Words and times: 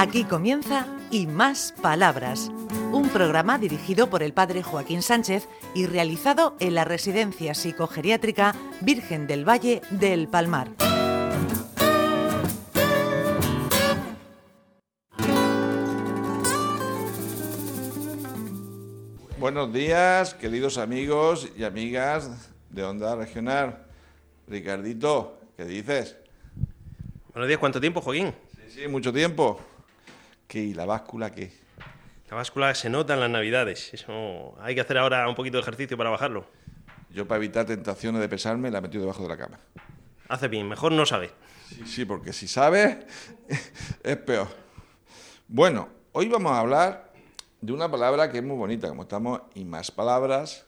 Aquí 0.00 0.24
comienza 0.24 0.86
Y 1.10 1.26
Más 1.26 1.74
Palabras, 1.82 2.50
un 2.90 3.10
programa 3.10 3.58
dirigido 3.58 4.08
por 4.08 4.22
el 4.22 4.32
padre 4.32 4.62
Joaquín 4.62 5.02
Sánchez 5.02 5.46
y 5.74 5.84
realizado 5.84 6.56
en 6.58 6.74
la 6.74 6.86
Residencia 6.86 7.52
Psicogeriátrica 7.52 8.54
Virgen 8.80 9.26
del 9.26 9.46
Valle 9.46 9.82
del 9.90 10.26
Palmar. 10.26 10.68
Buenos 19.38 19.70
días, 19.70 20.32
queridos 20.32 20.78
amigos 20.78 21.50
y 21.54 21.64
amigas 21.64 22.50
de 22.70 22.84
Onda 22.84 23.16
Regional. 23.16 23.84
Ricardito, 24.48 25.38
¿qué 25.58 25.66
dices? 25.66 26.16
Buenos 27.34 27.48
días, 27.48 27.60
¿cuánto 27.60 27.82
tiempo, 27.82 28.00
Joaquín? 28.00 28.32
Sí, 28.56 28.80
sí, 28.80 28.88
mucho 28.88 29.12
tiempo. 29.12 29.60
¿Qué? 30.50 30.58
¿Y 30.58 30.74
la 30.74 30.84
báscula 30.84 31.30
qué? 31.30 31.52
La 32.28 32.34
báscula 32.34 32.74
se 32.74 32.90
nota 32.90 33.14
en 33.14 33.20
las 33.20 33.30
navidades. 33.30 33.94
Eso 33.94 34.56
hay 34.60 34.74
que 34.74 34.80
hacer 34.80 34.98
ahora 34.98 35.28
un 35.28 35.36
poquito 35.36 35.58
de 35.58 35.62
ejercicio 35.62 35.96
para 35.96 36.10
bajarlo. 36.10 36.44
Yo 37.10 37.28
para 37.28 37.36
evitar 37.38 37.66
tentaciones 37.66 38.20
de 38.20 38.28
pesarme 38.28 38.68
la 38.68 38.78
he 38.78 38.80
metido 38.80 39.02
debajo 39.02 39.22
de 39.22 39.28
la 39.28 39.36
cama. 39.36 39.60
Hace 40.28 40.48
bien, 40.48 40.68
mejor 40.68 40.90
no 40.90 41.06
sabe. 41.06 41.30
Sí, 41.68 41.82
sí, 41.86 42.04
porque 42.04 42.32
si 42.32 42.48
sabes 42.48 42.96
es 44.02 44.16
peor. 44.16 44.48
Bueno, 45.46 45.88
hoy 46.10 46.28
vamos 46.28 46.50
a 46.50 46.58
hablar 46.58 47.12
de 47.60 47.72
una 47.72 47.88
palabra 47.88 48.28
que 48.28 48.38
es 48.38 48.44
muy 48.44 48.56
bonita. 48.56 48.88
Como 48.88 49.02
estamos 49.02 49.42
y 49.54 49.64
más 49.64 49.92
palabras, 49.92 50.64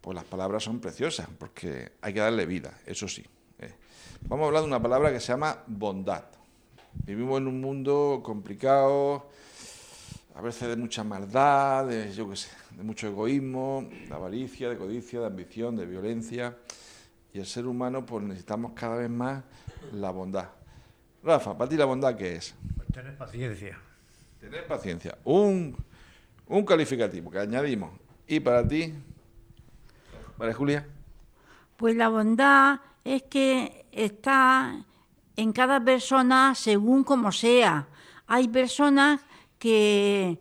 pues 0.00 0.14
las 0.14 0.24
palabras 0.24 0.64
son 0.64 0.80
preciosas, 0.80 1.28
porque 1.38 1.92
hay 2.00 2.14
que 2.14 2.20
darle 2.20 2.46
vida, 2.46 2.72
eso 2.86 3.06
sí. 3.06 3.22
eh. 3.58 3.74
Vamos 4.22 4.44
a 4.44 4.46
hablar 4.46 4.62
de 4.62 4.68
una 4.68 4.80
palabra 4.80 5.12
que 5.12 5.20
se 5.20 5.28
llama 5.28 5.58
bondad. 5.66 6.24
Vivimos 7.04 7.38
en 7.40 7.46
un 7.46 7.60
mundo 7.60 8.20
complicado, 8.24 9.28
a 10.34 10.40
veces 10.40 10.68
de 10.68 10.76
mucha 10.76 11.04
maldad, 11.04 11.86
de, 11.86 12.12
yo 12.12 12.28
qué 12.28 12.36
sé, 12.36 12.50
de 12.76 12.82
mucho 12.82 13.06
egoísmo, 13.06 13.88
de 14.08 14.14
avaricia, 14.14 14.68
de 14.68 14.76
codicia, 14.76 15.20
de 15.20 15.26
ambición, 15.26 15.76
de 15.76 15.86
violencia. 15.86 16.56
Y 17.32 17.38
el 17.38 17.46
ser 17.46 17.66
humano, 17.66 18.04
pues 18.04 18.24
necesitamos 18.24 18.72
cada 18.74 18.96
vez 18.96 19.10
más 19.10 19.44
la 19.92 20.10
bondad. 20.10 20.48
Rafa, 21.22 21.56
para 21.56 21.68
ti 21.68 21.76
la 21.76 21.84
bondad, 21.84 22.16
¿qué 22.16 22.36
es? 22.36 22.54
Pues 22.76 22.88
tener 22.88 23.16
paciencia. 23.16 23.78
Tener 24.40 24.66
paciencia. 24.66 25.18
Un, 25.24 25.76
un 26.46 26.64
calificativo 26.64 27.30
que 27.30 27.38
añadimos. 27.38 27.90
Y 28.26 28.40
para 28.40 28.66
ti, 28.66 28.94
María 30.38 30.54
Julia, 30.54 30.86
Pues 31.76 31.94
la 31.96 32.08
bondad 32.08 32.80
es 33.04 33.22
que 33.22 33.86
está 33.92 34.84
en 35.36 35.52
cada 35.52 35.80
persona 35.84 36.54
según 36.54 37.04
como 37.04 37.32
sea. 37.32 37.88
Hay 38.26 38.48
personas 38.48 39.20
que 39.58 40.40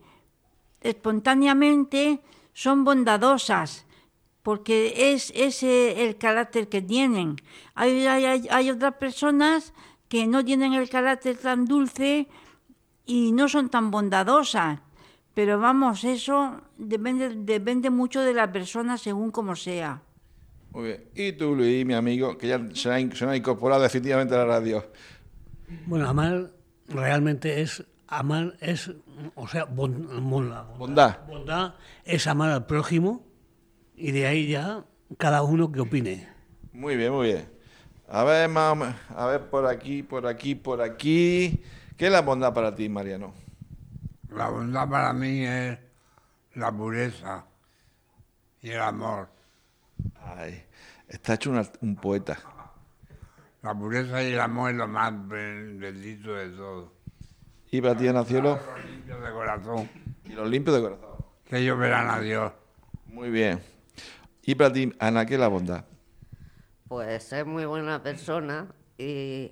espontáneamente 0.82 2.22
son 2.54 2.84
bondadosas 2.84 3.86
porque 4.44 5.14
es 5.14 5.32
ese 5.36 6.06
el 6.06 6.18
carácter 6.18 6.70
que 6.70 6.82
tienen. 6.82 7.36
Hay, 7.74 8.06
hay- 8.06 8.70
otras 8.70 8.94
personas 8.96 9.74
que 10.08 10.28
no 10.28 10.46
tienen 10.46 10.74
el 10.74 10.88
carácter 10.90 11.38
tan 11.38 11.66
dulce 11.66 12.28
y 13.08 13.32
no 13.32 13.50
son 13.50 13.70
tan 13.70 13.90
bondadosas. 13.90 14.80
Pero 15.34 15.60
vamos, 15.60 16.04
eso 16.04 16.62
depende, 16.78 17.30
depende 17.36 17.90
mucho 17.90 18.22
de 18.22 18.34
la 18.34 18.52
persona 18.52 18.98
según 19.00 19.32
como 19.32 19.56
sea. 19.56 20.02
Muy 20.76 20.84
bien. 20.84 21.06
Y 21.16 21.32
tú, 21.34 21.56
Luis, 21.56 21.86
mi 21.86 21.94
amigo, 21.94 22.38
que 22.38 22.48
ya 22.48 22.62
se 22.74 22.92
ha, 22.92 23.00
in- 23.00 23.16
se 23.16 23.26
ha 23.26 23.36
incorporado 23.36 23.82
definitivamente 23.82 24.36
a 24.36 24.40
la 24.40 24.46
radio. 24.46 24.86
Bueno, 25.86 26.08
amar 26.08 26.52
realmente 26.88 27.62
es 27.62 27.84
amar 28.08 28.56
es 28.62 28.92
o 29.34 29.48
sea 29.48 29.66
bon- 29.66 30.08
bon- 30.30 30.50
la 30.50 30.62
Bondad. 30.62 31.26
bondad 31.28 31.74
es 32.04 32.28
amar 32.28 32.52
al 32.52 32.66
prójimo 32.68 33.26
y 33.96 34.12
de 34.12 34.28
ahí 34.28 34.48
ya 34.48 34.86
cada 35.18 35.42
uno 35.42 35.72
que 35.72 35.80
opine. 35.80 36.28
Muy 36.74 36.96
bien, 36.98 37.12
muy 37.14 37.28
bien. 37.28 37.50
A 38.08 38.24
ver, 38.24 38.48
menos- 38.50 38.94
a 39.16 39.26
ver, 39.26 39.50
por 39.50 39.66
aquí, 39.66 40.04
por 40.04 40.28
aquí, 40.28 40.54
por 40.54 40.82
aquí. 40.82 41.64
¿Qué 41.98 42.06
es 42.08 42.12
la 42.12 42.22
bondad 42.22 42.54
para 42.54 42.76
ti, 42.76 42.88
Mariano? 42.90 43.34
La 44.30 44.50
bondad 44.50 44.88
para 44.90 45.14
mí 45.14 45.46
es 45.46 45.80
la 46.54 46.72
pureza 46.72 47.46
y 48.62 48.70
el 48.70 48.82
amor. 48.82 49.30
Ay, 50.24 50.64
está 51.08 51.36
hecho 51.36 51.50
una- 51.52 51.70
un 51.82 51.96
poeta. 51.96 52.38
La 53.62 53.74
pureza 53.74 54.22
y 54.24 54.34
el 54.34 54.40
amor 54.40 54.72
es 54.72 54.78
lo 54.78 54.88
más 54.88 55.12
be- 55.28 55.74
bendito 55.78 56.34
de 56.36 56.50
todo. 56.50 56.94
Y 57.72 57.82
para 57.82 57.96
ti, 57.98 58.08
Ana 58.08 58.24
Cielo, 58.24 58.60
Los 58.76 58.86
limpios 58.86 59.24
de 59.24 59.32
corazón, 59.32 59.90
y 60.26 60.30
los 60.34 60.50
limpios 60.50 60.76
de 60.76 60.82
corazón. 60.84 61.26
que 61.46 61.58
ellos 61.58 61.78
verán 61.78 62.10
a 62.10 62.20
Dios. 62.20 62.52
Muy 63.08 63.30
bien. 63.30 63.60
Y 64.44 64.56
para 64.56 64.72
ti, 64.74 64.94
Ana, 65.00 65.26
¿qué 65.26 65.34
es 65.36 65.40
la 65.40 65.48
bondad? 65.48 65.86
Pues 66.88 67.24
ser 67.24 67.46
muy 67.46 67.66
buena 67.66 68.02
persona 68.04 68.68
y, 68.98 69.52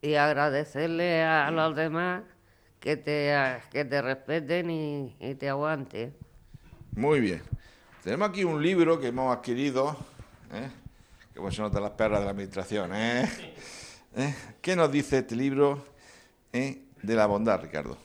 y 0.00 0.14
agradecerle 0.14 1.22
a 1.22 1.50
los 1.50 1.76
demás 1.76 2.22
que 2.80 2.96
te, 2.96 3.34
que 3.70 3.84
te 3.84 4.02
respeten 4.02 4.70
y, 4.70 5.16
y 5.20 5.34
te 5.34 5.48
aguanten. 5.48 6.14
Muy 6.94 7.20
bien. 7.20 7.42
Tenemos 8.04 8.28
aquí 8.28 8.44
un 8.44 8.62
libro 8.62 9.00
que 9.00 9.06
hemos 9.06 9.34
adquirido, 9.34 9.96
¿eh? 10.52 10.68
que 11.32 11.40
pues 11.40 11.54
se 11.54 11.62
notan 11.62 11.82
las 11.82 11.92
perras 11.92 12.20
de 12.20 12.26
la 12.26 12.32
administración. 12.32 12.94
¿eh? 12.94 13.28
¿Eh? 14.16 14.34
¿Qué 14.60 14.76
nos 14.76 14.92
dice 14.92 15.18
este 15.18 15.34
libro 15.34 15.86
eh, 16.52 16.82
de 17.02 17.14
la 17.14 17.24
bondad, 17.24 17.62
Ricardo? 17.62 17.96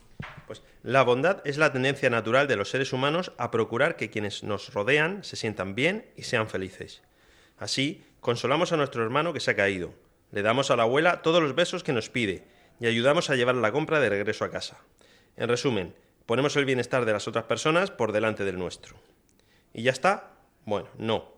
Pues 0.45 0.61
la 0.83 1.03
bondad 1.03 1.41
es 1.43 1.57
la 1.57 1.73
tendencia 1.73 2.09
natural 2.09 2.47
de 2.47 2.55
los 2.55 2.69
seres 2.69 2.93
humanos 2.93 3.33
a 3.37 3.51
procurar 3.51 3.97
que 3.97 4.09
quienes 4.09 4.43
nos 4.43 4.73
rodean 4.73 5.21
se 5.25 5.35
sientan 5.35 5.75
bien 5.75 6.05
y 6.15 6.23
sean 6.23 6.47
felices. 6.47 7.01
Así, 7.57 8.05
consolamos 8.21 8.71
a 8.71 8.77
nuestro 8.77 9.03
hermano 9.03 9.33
que 9.33 9.41
se 9.41 9.51
ha 9.51 9.55
caído, 9.55 9.93
le 10.31 10.43
damos 10.43 10.71
a 10.71 10.77
la 10.77 10.83
abuela 10.83 11.21
todos 11.21 11.43
los 11.43 11.55
besos 11.55 11.83
que 11.83 11.91
nos 11.91 12.09
pide 12.09 12.45
y 12.79 12.87
ayudamos 12.87 13.29
a 13.29 13.35
llevar 13.35 13.55
la 13.55 13.73
compra 13.73 13.99
de 13.99 14.09
regreso 14.09 14.45
a 14.45 14.51
casa. 14.51 14.77
En 15.35 15.49
resumen, 15.49 15.93
ponemos 16.27 16.55
el 16.57 16.65
bienestar 16.65 17.05
de 17.05 17.13
las 17.13 17.27
otras 17.27 17.45
personas 17.45 17.89
por 17.89 18.11
delante 18.11 18.43
del 18.43 18.59
nuestro. 18.59 18.97
¿Y 19.73 19.81
ya 19.83 19.91
está? 19.91 20.33
Bueno, 20.65 20.89
no. 20.99 21.33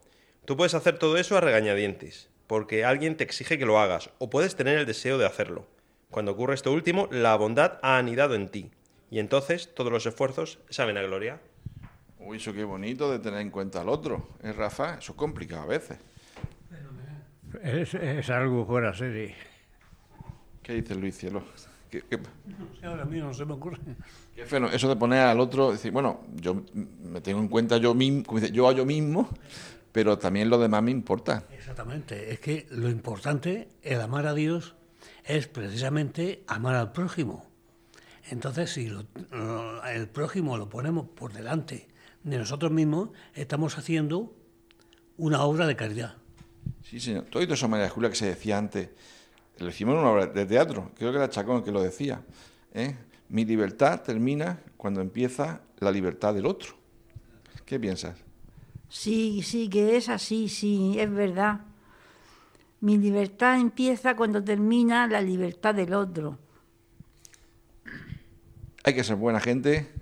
Tú 0.45 0.57
puedes 0.57 0.73
hacer 0.73 0.97
todo 0.97 1.17
eso 1.17 1.37
a 1.37 1.41
regañadientes, 1.41 2.29
porque 2.47 2.83
alguien 2.83 3.15
te 3.15 3.23
exige 3.23 3.59
que 3.59 3.67
lo 3.67 3.79
hagas, 3.79 4.09
o 4.17 4.31
puedes 4.31 4.55
tener 4.55 4.79
el 4.79 4.87
deseo 4.87 5.19
de 5.19 5.27
hacerlo. 5.27 5.67
Cuando 6.09 6.31
ocurre 6.31 6.55
esto 6.55 6.73
último, 6.73 7.07
la 7.11 7.35
bondad 7.35 7.77
ha 7.83 7.97
anidado 7.99 8.33
en 8.33 8.49
ti, 8.49 8.71
y 9.11 9.19
entonces 9.19 9.73
todos 9.75 9.91
los 9.91 10.07
esfuerzos 10.07 10.57
saben 10.69 10.97
a 10.97 11.03
gloria. 11.03 11.39
Uy, 12.17 12.37
eso 12.37 12.51
qué 12.51 12.63
bonito 12.63 13.11
de 13.11 13.19
tener 13.19 13.41
en 13.41 13.51
cuenta 13.51 13.81
al 13.81 13.89
otro, 13.89 14.29
¿eh, 14.41 14.51
Rafa? 14.53 14.95
Eso 14.95 15.11
es 15.11 15.17
complicado 15.17 15.61
a 15.61 15.67
veces. 15.67 15.99
Es, 17.63 17.93
es 17.93 18.29
algo 18.31 18.65
fuera 18.65 18.93
serie. 18.95 19.35
¿Qué 20.63 20.73
dice 20.73 20.95
Luis 20.95 21.15
Cielo? 21.15 21.43
¿Qué, 21.89 22.03
qué- 22.09 22.19
Ahora 22.85 23.05
mismo 23.05 23.27
no 23.29 23.33
se 23.33 23.45
me 23.45 23.53
ocurre. 23.53 23.77
qué 24.35 24.45
feno? 24.45 24.67
Eso 24.67 24.87
de 24.87 24.95
poner 24.95 25.19
al 25.21 25.39
otro, 25.39 25.71
decir, 25.71 25.91
bueno, 25.91 26.21
yo 26.35 26.63
me 26.73 27.21
tengo 27.21 27.39
en 27.39 27.47
cuenta 27.47 27.77
yo 27.77 27.93
mismo, 27.93 28.23
como 28.23 28.39
dice, 28.39 28.51
yo 28.53 28.67
a 28.69 28.73
yo 28.73 28.85
mismo, 28.85 29.27
pero 29.91 30.17
también 30.17 30.49
lo 30.49 30.59
demás 30.59 30.83
me 30.83 30.91
importa. 30.91 31.43
Exactamente, 31.51 32.31
es 32.31 32.39
que 32.39 32.67
lo 32.69 32.89
importante, 32.89 33.69
el 33.81 33.99
amar 34.01 34.27
a 34.27 34.33
Dios, 34.33 34.75
es 35.25 35.47
precisamente 35.47 36.43
amar 36.47 36.75
al 36.75 36.91
prójimo. 36.91 37.45
Entonces, 38.29 38.71
si 38.71 38.87
lo- 38.87 39.05
lo- 39.31 39.83
el 39.85 40.07
prójimo 40.07 40.57
lo 40.57 40.69
ponemos 40.69 41.07
por 41.09 41.33
delante 41.33 41.87
de 42.23 42.37
nosotros 42.37 42.71
mismos, 42.71 43.09
estamos 43.33 43.77
haciendo 43.79 44.35
una 45.17 45.41
obra 45.43 45.65
de 45.65 45.75
caridad. 45.75 46.15
Sí, 46.83 46.99
señor. 46.99 47.25
Todo 47.25 47.41
eso, 47.41 47.67
María 47.67 47.89
Julia, 47.89 48.09
que 48.09 48.15
se 48.15 48.27
decía 48.27 48.57
antes, 48.59 48.89
lo 49.59 49.69
hicimos 49.69 49.93
en 49.93 49.99
una 49.99 50.11
obra 50.11 50.27
de 50.27 50.45
teatro, 50.45 50.91
creo 50.95 51.11
que 51.11 51.17
era 51.17 51.29
Chacón 51.29 51.57
el 51.57 51.63
que 51.63 51.71
lo 51.71 51.81
decía. 51.81 52.21
¿eh? 52.73 52.95
Mi 53.29 53.45
libertad 53.45 54.01
termina 54.01 54.61
cuando 54.77 55.01
empieza 55.01 55.61
la 55.79 55.91
libertad 55.91 56.33
del 56.33 56.45
otro. 56.45 56.73
¿Qué 57.65 57.79
piensas? 57.79 58.15
Sí, 58.89 59.41
sí, 59.43 59.69
que 59.69 59.97
es 59.97 60.09
así, 60.09 60.49
sí, 60.49 60.95
es 60.97 61.11
verdad. 61.11 61.61
Mi 62.81 62.97
libertad 62.97 63.59
empieza 63.59 64.15
cuando 64.15 64.43
termina 64.43 65.05
la 65.07 65.21
libertad 65.21 65.75
del 65.75 65.93
otro. 65.93 66.39
Hay 68.83 68.95
que 68.95 69.03
ser 69.03 69.17
buena 69.17 69.39
gente. 69.39 69.98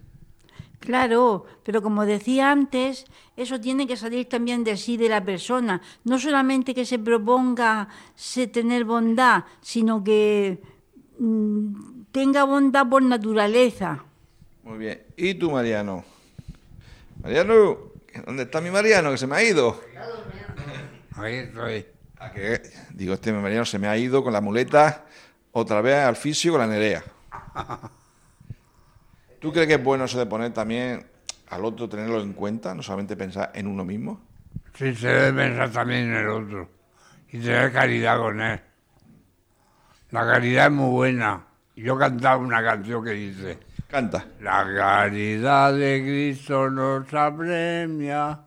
Claro, 0.87 1.43
pero 1.65 1.81
como 1.81 2.05
decía 2.05 2.49
antes, 2.49 3.03
eso 3.35 3.59
tiene 3.59 3.85
que 3.85 3.97
salir 3.97 4.29
también 4.29 4.63
de 4.63 4.77
sí 4.77 4.95
de 4.95 5.09
la 5.09 5.21
persona. 5.21 5.81
No 6.05 6.17
solamente 6.17 6.73
que 6.73 6.85
se 6.85 6.97
proponga 6.97 7.89
se 8.15 8.47
tener 8.47 8.85
bondad, 8.85 9.43
sino 9.59 10.01
que 10.01 10.63
mm, 11.19 12.03
tenga 12.13 12.45
bondad 12.45 12.87
por 12.87 13.03
naturaleza. 13.03 14.05
Muy 14.63 14.77
bien. 14.77 15.03
¿Y 15.17 15.33
tú, 15.33 15.51
Mariano? 15.51 16.05
Mariano, 17.21 17.91
¿dónde 18.25 18.43
está 18.43 18.61
mi 18.61 18.71
Mariano? 18.71 19.11
Que 19.11 19.17
se 19.17 19.27
me 19.27 19.35
ha 19.35 19.43
ido. 19.43 19.81
Ahí 21.17 21.35
estoy. 21.35 21.85
¿A 22.17 22.31
qué? 22.31 22.61
Digo, 22.91 23.13
este 23.13 23.33
Mariano 23.33 23.65
se 23.65 23.77
me 23.77 23.89
ha 23.89 23.97
ido 23.97 24.23
con 24.23 24.31
la 24.31 24.39
muleta 24.39 25.03
otra 25.51 25.81
vez 25.81 25.95
al 25.95 26.15
fisio 26.15 26.53
con 26.53 26.61
la 26.61 26.67
Nerea. 26.67 27.03
¿Tú 29.39 29.51
crees 29.51 29.67
que 29.67 29.75
es 29.75 29.83
bueno 29.83 30.05
eso 30.05 30.17
de 30.17 30.25
poner 30.25 30.51
también 30.53 31.05
al 31.49 31.63
otro, 31.63 31.87
tenerlo 31.87 32.21
en 32.21 32.33
cuenta, 32.33 32.73
no 32.73 32.81
solamente 32.81 33.15
pensar 33.15 33.51
en 33.53 33.67
uno 33.67 33.85
mismo? 33.85 34.21
Sí, 34.73 34.95
se 34.95 35.07
debe 35.07 35.43
pensar 35.43 35.71
también 35.71 36.11
en 36.11 36.15
el 36.15 36.27
otro 36.29 36.69
y 37.29 37.39
tener 37.39 37.71
caridad 37.71 38.17
con 38.17 38.41
él. 38.41 38.59
La 40.11 40.25
caridad 40.25 40.67
es 40.67 40.71
muy 40.71 40.89
buena. 40.91 41.43
Yo 41.75 41.97
cantaba 41.97 42.37
una 42.37 42.63
canción 42.63 43.03
que 43.03 43.11
dice, 43.11 43.59
Canta. 43.87 44.25
la 44.41 44.65
caridad 44.75 45.73
de 45.73 46.01
Cristo 46.01 46.69
nos 46.69 47.13
apremia, 47.13 48.39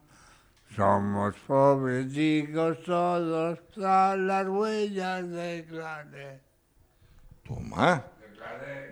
somos 0.75 1.35
pobrecicos 1.47 2.83
todos, 2.83 3.59
a 3.85 4.17
las 4.17 4.49
huellas 4.49 5.29
de 5.31 5.67
Clare. 5.69 6.41
Toma. 7.47 8.05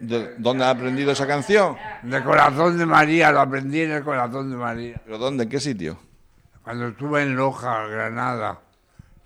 ¿De 0.01 0.35
¿Dónde 0.39 0.65
has 0.65 0.75
aprendido 0.75 1.11
esa 1.13 1.27
canción? 1.27 1.77
De 2.03 2.23
corazón 2.23 2.79
de 2.79 2.87
María, 2.87 3.33
lo 3.33 3.41
aprendí 3.41 3.81
en 3.81 3.93
el 3.93 4.05
corazón 4.05 4.51
de 4.51 4.57
María. 4.57 5.01
¿Pero 5.05 5.19
dónde? 5.19 5.45
¿En 5.45 5.51
qué 5.51 5.61
sitio? 5.61 5.99
Cuando 6.63 6.89
estuve 6.89 7.23
en 7.23 7.35
Loja, 7.35 7.87
Granada. 7.87 8.61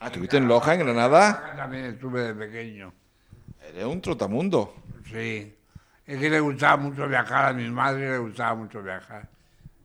Ah, 0.01 0.07
¿estuviste 0.07 0.37
en 0.37 0.49
Loja, 0.49 0.75
en 0.75 0.81
Granada? 0.81 1.55
También 1.57 1.85
estuve 1.87 2.23
de 2.23 2.35
pequeño. 2.35 2.93
Eres 3.69 3.85
un 3.85 4.01
trotamundo. 4.01 4.75
Sí. 5.11 5.55
Es 6.07 6.19
que 6.19 6.31
le 6.31 6.41
gustaba 6.41 6.77
mucho 6.77 7.07
viajar, 7.07 7.47
a 7.47 7.53
mi 7.53 7.69
madre 7.71 8.11
le 8.11 8.19
gustaba 8.19 8.55
mucho 8.55 8.83
viajar. 8.83 9.29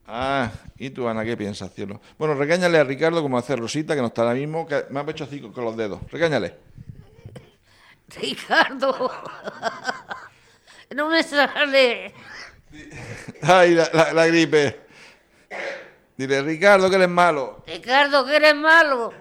Ah, 0.08 0.50
¿y 0.78 0.90
tú, 0.90 1.08
Ana, 1.08 1.26
qué 1.26 1.36
piensas, 1.36 1.74
cielo? 1.74 2.00
Bueno, 2.18 2.34
regáñale 2.34 2.80
a 2.80 2.84
Ricardo 2.84 3.22
como 3.22 3.38
hace 3.38 3.56
Rosita, 3.56 3.94
que 3.94 4.02
no 4.02 4.08
está 4.08 4.22
ahora 4.22 4.36
mismo, 4.36 4.66
que 4.66 4.86
me 4.90 5.02
ha 5.02 5.04
hecho 5.04 5.26
así 5.26 5.42
con 5.42 5.66
los 5.66 5.76
dedos. 5.76 6.00
Regáñale. 6.10 6.67
Ricardo, 8.10 9.12
no 10.96 11.10
me 11.10 11.24
sale. 11.24 12.14
Ay, 13.42 13.76
la, 13.76 13.90
la- 13.94 14.14
la 14.14 14.28
gripe. 14.28 14.82
Dile, 16.16 16.42
Ricardo, 16.42 16.90
que 16.90 16.96
eres 16.96 17.10
malo. 17.10 17.64
Ricardo, 17.68 18.26
que 18.26 18.36
eres 18.38 18.56
malo. 18.56 19.14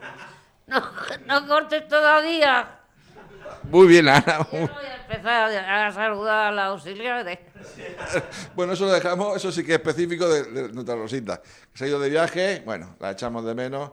No, 0.67 0.83
no 1.27 1.47
cortes 1.47 1.87
todavía. 1.89 2.81
Muy 3.65 3.87
bien, 3.89 4.09
Ana. 4.09 4.39
Voy 4.51 4.61
a 4.69 4.97
empezar 5.03 5.53
a 5.53 5.93
saludar 5.93 6.49
a 6.49 6.53
las 6.53 6.67
auxiliares. 6.69 7.39
Bueno, 8.55 8.73
eso 8.73 8.87
lo 8.87 8.93
dejamos, 8.93 9.37
eso 9.37 9.53
sí 9.53 9.63
que 9.65 9.75
es 9.75 9.79
específico 9.79 10.29
de, 10.29 10.45
de 10.45 10.69
nuestra 10.73 10.95
Rosita. 10.95 11.43
Se 11.75 11.85
ha 11.85 11.89
ido 11.89 12.01
de 12.01 12.11
viaje, 12.11 12.63
bueno, 12.65 12.97
la 13.01 13.11
echamos 13.13 13.45
de 13.45 13.55
menos 13.55 13.91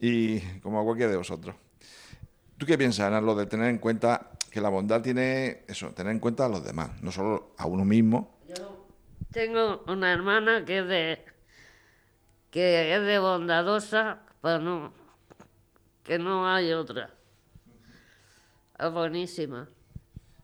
y 0.00 0.40
como 0.60 0.80
a 0.80 0.84
cualquiera 0.84 1.10
de 1.10 1.18
vosotros. 1.18 1.54
¿Tú 2.58 2.66
qué 2.66 2.76
piensas, 2.76 3.06
Ana, 3.06 3.20
lo 3.20 3.36
de 3.36 3.46
tener 3.46 3.68
en 3.70 3.78
cuenta 3.78 4.32
que 4.50 4.60
la 4.60 4.68
bondad 4.68 5.00
tiene 5.00 5.62
eso, 5.68 5.90
tener 5.90 6.12
en 6.12 6.18
cuenta 6.18 6.46
a 6.46 6.48
los 6.48 6.64
demás, 6.64 7.00
no 7.02 7.12
solo 7.12 7.52
a 7.56 7.66
uno 7.66 7.84
mismo? 7.84 8.36
Tengo 9.30 9.84
una 9.86 10.12
hermana 10.12 10.64
que 10.64 10.78
es 10.78 10.88
de 10.88 11.24
que 12.50 12.96
es 12.96 13.02
de 13.02 13.18
bondadosa, 13.18 14.22
pero 14.42 14.58
no 14.58 14.92
que 16.02 16.18
no 16.18 16.48
hay 16.48 16.72
otra. 16.72 17.10
Es 18.78 18.92
buenísima. 18.92 19.68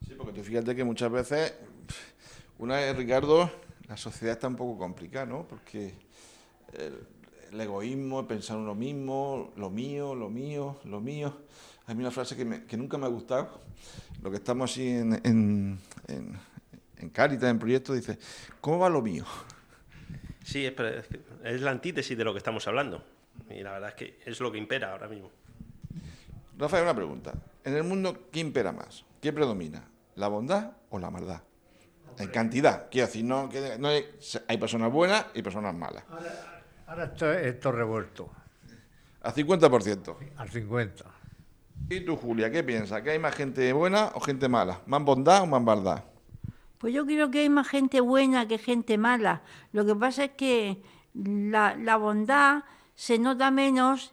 Sí, 0.06 0.14
porque 0.16 0.32
tú 0.32 0.44
fíjate 0.44 0.76
que 0.76 0.84
muchas 0.84 1.10
veces, 1.10 1.54
una 2.58 2.76
vez, 2.76 2.94
Ricardo, 2.94 3.50
la 3.88 3.96
sociedad 3.96 4.34
está 4.34 4.48
un 4.48 4.56
poco 4.56 4.78
complicada, 4.78 5.24
¿no? 5.26 5.48
Porque 5.48 5.94
el, 6.74 7.06
el 7.50 7.60
egoísmo, 7.60 8.20
el 8.20 8.26
pensar 8.26 8.58
uno 8.58 8.74
mismo, 8.74 9.52
lo 9.56 9.70
mío, 9.70 10.14
lo 10.14 10.28
mío, 10.28 10.78
lo 10.84 11.00
mío. 11.00 11.38
Hay 11.86 11.96
una 11.96 12.10
frase 12.10 12.36
que, 12.36 12.44
me- 12.44 12.64
que 12.64 12.76
nunca 12.76 12.96
me 12.96 13.06
ha 13.06 13.08
gustado, 13.08 13.60
lo 14.22 14.30
que 14.30 14.36
estamos 14.38 14.70
así 14.70 14.88
en, 14.88 15.12
en, 15.24 15.78
en, 16.08 16.38
en 16.96 17.10
Cáritas, 17.10 17.50
en 17.50 17.58
proyectos, 17.58 17.96
dice, 17.96 18.18
¿cómo 18.60 18.78
va 18.78 18.88
lo 18.88 19.02
mío? 19.02 19.24
Sí, 20.44 20.64
es, 20.66 21.60
la 21.60 21.70
antítesis 21.70 22.16
de 22.16 22.24
lo 22.24 22.32
que 22.32 22.38
estamos 22.38 22.66
hablando. 22.68 23.04
Y 23.50 23.62
la 23.62 23.72
verdad 23.72 23.90
es 23.90 23.94
que 23.96 24.18
es 24.24 24.40
lo 24.40 24.50
que 24.52 24.58
impera 24.58 24.92
ahora 24.92 25.08
mismo. 25.08 25.30
Rafael, 26.56 26.84
una 26.84 26.94
pregunta. 26.94 27.32
En 27.64 27.74
el 27.76 27.84
mundo, 27.84 28.28
¿qué 28.30 28.40
impera 28.40 28.72
más? 28.72 29.04
¿Qué 29.20 29.32
predomina? 29.32 29.84
¿La 30.16 30.28
bondad 30.28 30.72
o 30.90 30.98
la 30.98 31.10
maldad? 31.10 31.42
En 32.18 32.28
cantidad. 32.28 32.88
Quiero 32.90 33.08
decir, 33.08 33.24
no, 33.24 33.48
que 33.48 33.76
no 33.78 33.88
hay, 33.88 34.04
hay 34.46 34.56
personas 34.58 34.92
buenas 34.92 35.26
y 35.34 35.42
personas 35.42 35.74
malas. 35.74 36.04
Ahora 36.86 37.04
esto, 37.04 37.32
esto 37.32 37.72
revuelto, 37.72 38.30
A 39.22 39.32
50%. 39.34 40.16
al 40.36 40.48
50. 40.50 41.04
¿Y 41.88 42.00
tú, 42.00 42.16
Julia, 42.16 42.50
qué 42.50 42.64
piensas? 42.64 43.02
¿Que 43.02 43.10
hay 43.10 43.18
más 43.18 43.34
gente 43.34 43.72
buena 43.72 44.10
o 44.14 44.20
gente 44.20 44.48
mala? 44.48 44.80
¿Más 44.86 45.02
bondad 45.04 45.42
o 45.42 45.46
más 45.46 45.62
maldad? 45.62 46.04
Pues 46.78 46.92
yo 46.94 47.04
creo 47.06 47.30
que 47.30 47.40
hay 47.40 47.48
más 47.48 47.68
gente 47.68 48.00
buena 48.00 48.48
que 48.48 48.58
gente 48.58 48.98
mala. 48.98 49.42
Lo 49.72 49.84
que 49.86 49.94
pasa 49.94 50.24
es 50.24 50.30
que 50.32 50.82
la, 51.14 51.76
la 51.76 51.96
bondad 51.96 52.64
se 52.94 53.18
nota 53.18 53.50
menos 53.50 54.12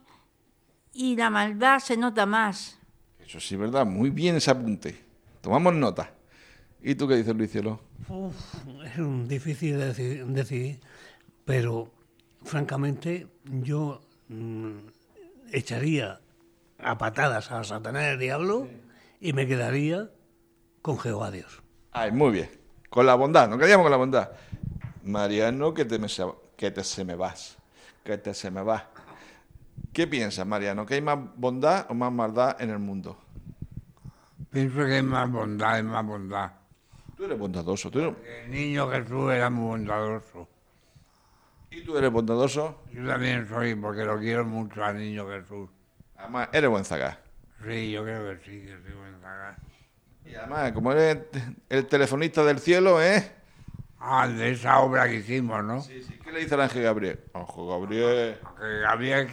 y 0.94 1.16
la 1.16 1.30
maldad 1.30 1.80
se 1.80 1.98
nota 1.98 2.26
más. 2.26 2.78
Eso 3.20 3.40
sí, 3.40 3.56
¿verdad? 3.56 3.86
Muy 3.86 4.10
bien 4.10 4.36
ese 4.36 4.52
apunte. 4.52 4.96
Tomamos 5.42 5.74
nota. 5.74 6.12
¿Y 6.84 6.96
tú 6.96 7.08
qué 7.08 7.16
dices, 7.16 7.36
Luis 7.36 7.52
Cielo? 7.52 7.80
Uf, 8.10 8.36
es 8.86 8.98
un 8.98 9.28
difícil 9.28 9.78
de 9.78 9.94
deci- 9.94 10.26
decidir, 10.26 10.80
pero 11.46 11.92
francamente 12.44 13.28
yo 13.46 14.02
mm, 14.28 14.78
echaría 15.52 16.20
a 16.84 16.98
patadas 16.98 17.52
a 17.52 17.64
Satanás 17.64 18.04
y 18.04 18.08
al 18.08 18.20
diablo 18.20 18.68
y 19.20 19.34
me 19.34 19.48
quedaría 19.48 20.10
con 20.82 20.98
Jehová 21.00 21.32
Dios. 21.32 21.62
Ay, 21.92 22.12
muy 22.12 22.32
bien. 22.32 22.50
Con 22.90 23.06
la 23.06 23.16
bondad, 23.16 23.48
nos 23.48 23.58
quedaríamos 23.58 23.86
con 23.86 23.92
la 23.92 23.98
bondad. 23.98 24.32
Mariano, 25.04 25.74
que 25.74 25.86
te, 25.86 25.98
me, 26.00 26.10
se- 26.10 26.26
que 26.58 26.72
te 26.72 26.84
se 26.84 27.04
me 27.06 27.16
vas. 27.16 27.58
Que 28.04 28.18
te 28.18 28.34
se 28.34 28.52
me 28.52 28.62
va. 28.64 28.90
¿Qué 29.94 30.08
piensas, 30.08 30.46
Mariano? 30.46 30.86
¿Que 30.86 30.96
hay 30.96 31.02
más 31.02 31.18
bondad 31.36 31.86
o 31.90 31.94
más 31.94 32.12
maldad 32.12 32.56
en 32.62 32.70
el 32.70 32.80
mundo? 32.80 33.18
Pienso 34.50 34.78
que 34.86 34.96
hay 34.96 35.04
más 35.04 35.30
bondad, 35.32 35.74
hay 35.76 35.84
más 35.84 36.06
bondad. 36.06 36.52
Tú 37.16 37.26
eres 37.26 37.38
bondadoso. 37.38 37.90
Tú 37.92 38.00
eres- 38.00 38.16
El 38.46 38.52
niño 38.52 38.90
Jesús 38.90 39.32
era 39.32 39.50
muy 39.50 39.66
bondadoso. 39.68 40.48
¿Y 41.70 41.84
tú 41.84 41.98
eres 41.98 42.12
bondadoso? 42.12 42.82
Yo 42.92 43.06
también 43.08 43.48
soy, 43.48 43.76
porque 43.76 44.04
lo 44.04 44.18
quiero 44.20 44.44
mucho 44.46 44.84
al 44.84 44.98
niño 44.98 45.26
Jesús. 45.30 45.70
Además, 46.22 46.50
eres 46.54 46.70
buen 46.70 46.86
zagar. 46.86 47.20
Sí, 47.66 47.92
yo 47.92 48.04
creo 48.04 48.30
que 48.30 48.46
sí, 48.46 48.62
que 48.62 48.78
soy 48.84 48.94
buen 48.94 49.20
zagar. 49.22 49.58
Y 50.26 50.36
además, 50.36 50.72
como 50.72 50.92
eres 50.94 51.18
el 51.70 51.88
telefonista 51.88 52.44
del 52.44 52.60
cielo, 52.60 53.02
¿eh? 53.02 53.32
Ah, 54.00 54.28
de 54.28 54.52
esa 54.52 54.80
obra 54.80 55.08
que 55.08 55.16
hicimos, 55.16 55.64
¿no? 55.64 55.82
Sí, 55.82 56.02
sí. 56.04 56.18
¿Qué 56.24 56.32
le 56.32 56.40
dice 56.40 56.56
el 56.56 56.62
ángel 56.62 56.84
Gabriel? 56.84 57.20
Ángel 57.34 57.68
Gabriel, 57.68 58.38
Que 58.60 58.80
Gabriel 58.82 59.28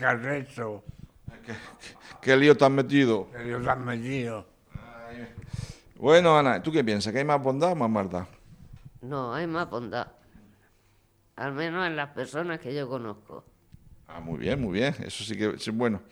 ¿qué, 1.44 1.54
qué 2.20 2.36
lío 2.36 2.56
te 2.56 2.64
has 2.64 2.70
metido? 2.70 3.30
que 3.30 3.38
Dios 3.44 3.66
han 3.66 3.84
metido. 3.84 4.46
Bueno, 5.96 6.38
Ana, 6.38 6.62
¿tú 6.62 6.70
qué 6.70 6.84
piensas? 6.84 7.12
¿Que 7.12 7.18
hay 7.20 7.24
más 7.24 7.42
bondad 7.42 7.72
o 7.72 7.74
más 7.74 7.90
maldad? 7.90 8.26
No, 9.00 9.34
hay 9.34 9.46
más 9.46 9.68
bondad. 9.68 10.08
Al 11.36 11.52
menos 11.52 11.86
en 11.86 11.96
las 11.96 12.10
personas 12.10 12.60
que 12.60 12.74
yo 12.74 12.88
conozco. 12.88 13.44
Ah, 14.06 14.20
muy 14.20 14.38
bien, 14.38 14.60
muy 14.60 14.72
bien. 14.72 14.94
Eso 15.00 15.24
sí 15.24 15.36
que 15.36 15.54
es 15.56 15.70
bueno. 15.70 16.02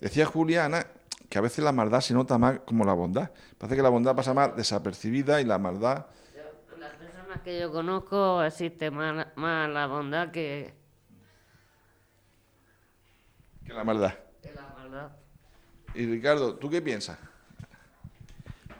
Decía 0.00 0.26
Juliana 0.26 0.86
que 1.28 1.38
a 1.38 1.40
veces 1.40 1.64
la 1.64 1.72
maldad 1.72 2.00
se 2.00 2.14
nota 2.14 2.38
más 2.38 2.60
como 2.60 2.84
la 2.84 2.92
bondad. 2.92 3.30
Parece 3.58 3.76
que 3.76 3.82
la 3.82 3.88
bondad 3.88 4.14
pasa 4.14 4.32
más 4.32 4.56
desapercibida 4.56 5.40
y 5.40 5.44
la 5.44 5.58
maldad... 5.58 6.06
En 6.74 6.80
las 6.80 6.92
personas 6.92 7.40
que 7.42 7.58
yo 7.60 7.70
conozco 7.70 8.42
existe 8.42 8.90
más, 8.90 9.26
más 9.36 9.68
la 9.68 9.86
bondad 9.86 10.30
que, 10.30 10.74
que 13.66 13.72
la 13.74 13.84
maldad. 13.84 14.14
que 14.42 14.52
la 14.52 14.68
maldad. 14.76 15.10
Y 15.94 16.06
Ricardo, 16.06 16.54
¿tú 16.54 16.70
qué 16.70 16.80
piensas? 16.80 17.18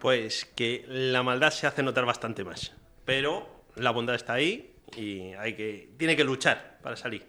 Pues 0.01 0.45
que 0.45 0.85
la 0.89 1.23
maldad 1.23 1.51
se 1.51 1.67
hace 1.67 1.83
notar 1.83 2.07
bastante 2.07 2.45
más. 2.45 2.73
Pero 3.05 3.65
la 3.75 3.91
bondad 3.91 4.15
está 4.15 4.35
ahí 4.35 4.77
y 4.97 5.33
hay 5.35 5.55
que, 5.55 5.93
tiene 5.99 6.17
que 6.17 6.25
luchar 6.25 6.79
para 6.83 6.97
salir. 6.97 7.27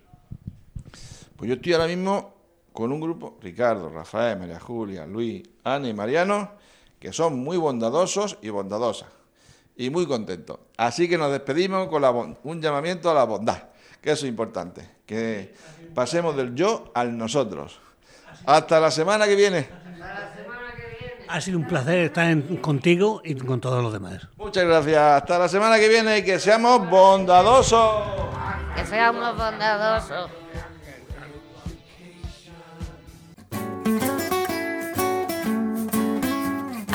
Pues 1.35 1.49
yo 1.49 1.55
estoy 1.55 1.73
ahora 1.73 1.87
mismo 1.87 2.38
con 2.79 2.93
un 2.93 3.01
grupo, 3.01 3.37
Ricardo, 3.41 3.89
Rafael, 3.89 4.39
María 4.39 4.57
Julia, 4.59 5.05
Luis, 5.05 5.43
Ana 5.65 5.89
y 5.89 5.93
Mariano, 5.93 6.51
que 6.97 7.11
son 7.11 7.37
muy 7.37 7.57
bondadosos 7.57 8.37
y 8.41 8.49
bondadosas. 8.49 9.09
Y 9.75 9.89
muy 9.89 10.05
contentos. 10.07 10.59
Así 10.77 11.09
que 11.09 11.17
nos 11.17 11.29
despedimos 11.31 11.87
con 11.89 12.01
la 12.01 12.11
un 12.11 12.61
llamamiento 12.61 13.09
a 13.11 13.13
la 13.13 13.25
bondad, 13.25 13.63
que 14.01 14.11
eso 14.11 14.25
es 14.25 14.29
importante. 14.29 14.89
Que 15.05 15.53
pasemos 15.93 16.35
del 16.37 16.55
yo 16.55 16.91
al 16.93 17.17
nosotros. 17.17 17.79
Hasta 18.45 18.79
la 18.79 18.91
semana 18.91 19.25
que 19.25 19.35
viene. 19.35 19.67
Ha 21.27 21.41
sido 21.41 21.59
un 21.59 21.67
placer 21.67 21.99
estar 21.99 22.29
en- 22.29 22.57
contigo 22.57 23.21
y 23.23 23.35
con 23.35 23.59
todos 23.61 23.83
los 23.83 23.91
demás. 23.93 24.27
Muchas 24.37 24.63
gracias. 24.65 24.97
Hasta 24.97 25.37
la 25.37 25.47
semana 25.49 25.77
que 25.77 25.87
viene 25.89 26.17
y 26.19 26.23
que 26.23 26.39
seamos 26.39 26.89
bondadosos. 26.89 28.03
Que 28.75 28.85
seamos 28.85 29.37
bondadosos. 29.37 30.31